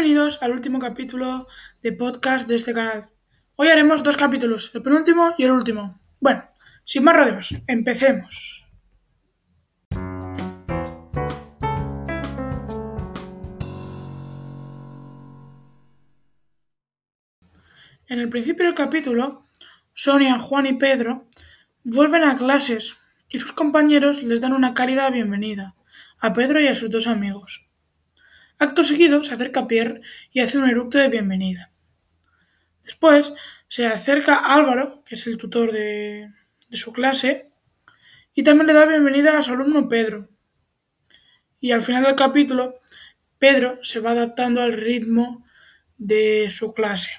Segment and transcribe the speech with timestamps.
[0.00, 1.46] bienvenidos al último capítulo
[1.82, 3.10] de podcast de este canal.
[3.56, 6.00] Hoy haremos dos capítulos, el penúltimo y el último.
[6.20, 6.42] Bueno,
[6.84, 8.66] sin más rodeos, empecemos.
[18.08, 19.44] En el principio del capítulo,
[19.92, 21.28] Sonia, Juan y Pedro
[21.84, 22.96] vuelven a clases
[23.28, 25.74] y sus compañeros les dan una cálida bienvenida
[26.20, 27.69] a Pedro y a sus dos amigos.
[28.60, 31.72] Acto seguido se acerca Pierre y hace un eructo de bienvenida.
[32.82, 33.32] Después
[33.68, 36.30] se acerca Álvaro, que es el tutor de,
[36.68, 37.50] de su clase,
[38.34, 40.28] y también le da bienvenida a su alumno Pedro.
[41.58, 42.80] Y al final del capítulo,
[43.38, 45.46] Pedro se va adaptando al ritmo
[45.96, 47.12] de su clase.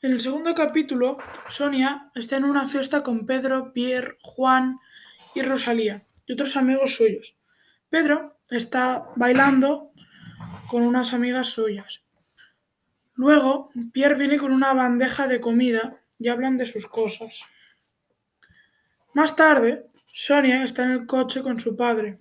[0.00, 1.18] En el segundo capítulo,
[1.48, 4.78] Sonia está en una fiesta con Pedro, Pierre, Juan
[5.34, 7.36] y Rosalía y otros amigos suyos.
[7.90, 9.90] Pedro está bailando
[10.70, 12.04] con unas amigas suyas.
[13.14, 17.42] Luego, Pierre viene con una bandeja de comida y hablan de sus cosas.
[19.14, 22.18] Más tarde, Sonia está en el coche con su padre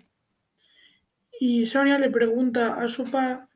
[1.40, 3.47] y Sonia le pregunta a su padre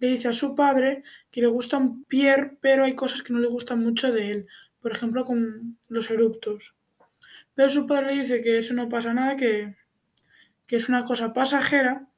[0.00, 3.38] le dice a su padre que le gusta un Pierre, pero hay cosas que no
[3.38, 4.46] le gustan mucho de él,
[4.80, 6.74] por ejemplo con los eruptos.
[7.54, 9.76] Pero su padre le dice que eso no pasa nada, que,
[10.66, 12.08] que es una cosa pasajera.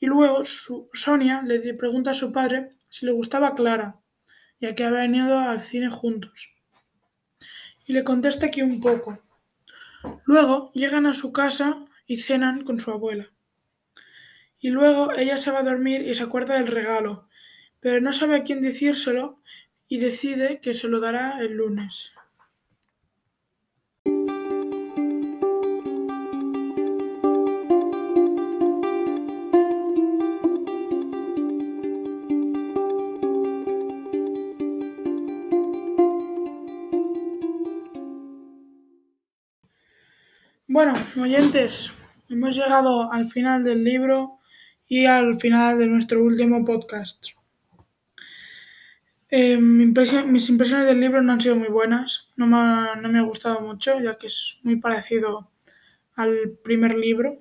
[0.00, 4.00] Y luego su, Sonia le pregunta a su padre si le gustaba Clara,
[4.60, 6.48] ya que habían ido al cine juntos.
[7.86, 9.22] Y le contesta que un poco.
[10.24, 13.30] Luego llegan a su casa y cenan con su abuela.
[14.66, 17.28] Y luego ella se va a dormir y se acuerda del regalo,
[17.78, 19.40] pero no sabe a quién decírselo
[19.86, 22.10] y decide que se lo dará el lunes.
[40.66, 41.92] Bueno, oyentes,
[42.28, 44.40] hemos llegado al final del libro
[44.88, 47.28] y al final de nuestro último podcast.
[49.28, 53.18] Eh, mis impresiones del libro no han sido muy buenas, no me, ha, no me
[53.18, 55.50] ha gustado mucho, ya que es muy parecido
[56.14, 57.40] al primer libro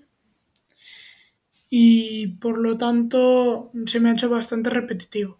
[1.69, 5.39] y por lo tanto se me ha hecho bastante repetitivo.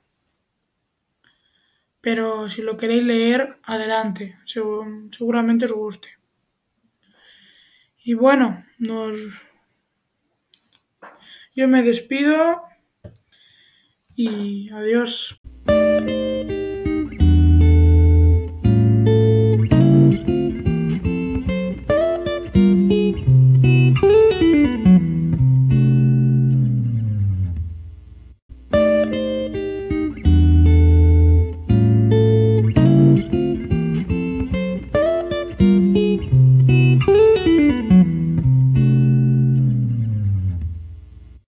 [2.01, 6.09] Pero si lo queréis leer, adelante, seguramente os guste.
[8.03, 9.17] Y bueno, nos
[11.55, 12.61] yo me despido
[14.15, 15.41] y adiós.